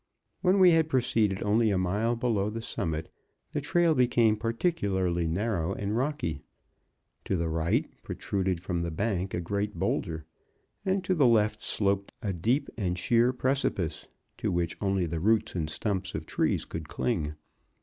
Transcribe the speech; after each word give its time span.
When 0.41 0.57
we 0.57 0.71
had 0.71 0.89
proceeded 0.89 1.43
only 1.43 1.69
a 1.69 1.77
mile 1.77 2.15
below 2.15 2.49
the 2.49 2.63
summit, 2.63 3.13
the 3.51 3.61
trail 3.61 3.93
became 3.93 4.35
particularly 4.35 5.27
narrow 5.27 5.73
and 5.75 5.95
rocky. 5.95 6.41
To 7.25 7.35
the 7.37 7.47
right, 7.49 7.85
protruded 8.01 8.61
from 8.63 8.81
the 8.81 8.89
bank 8.89 9.35
a 9.35 9.39
great 9.41 9.75
boulder, 9.77 10.25
and 10.83 11.03
to 11.03 11.13
the 11.13 11.27
left 11.27 11.63
sloped 11.63 12.11
a 12.23 12.33
deep 12.33 12.67
and 12.79 12.97
sheer 12.97 13.31
precipice, 13.31 14.07
to 14.39 14.51
which 14.51 14.75
only 14.81 15.05
the 15.05 15.19
roots 15.19 15.53
and 15.53 15.69
stumps 15.69 16.15
of 16.15 16.25
trees 16.25 16.65
could 16.65 16.89
cling. 16.89 17.35